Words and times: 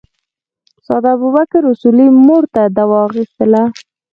استاد 0.79 1.03
ابوبکر 1.15 1.63
اصولي 1.71 2.07
مور 2.25 2.43
ته 2.53 2.61
دوا 2.77 2.99
اخیستله. 3.07 3.63